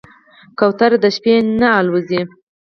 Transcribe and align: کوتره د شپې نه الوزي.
کوتره 0.57 0.97
د 1.03 1.05
شپې 1.15 1.33
نه 1.59 1.69
الوزي. 1.79 2.21